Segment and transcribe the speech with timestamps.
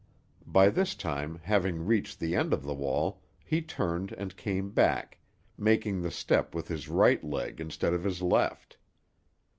[0.47, 5.19] By this time, having reached the end of the wall, he turned and came back,
[5.59, 8.77] making the step with his right leg instead of his left.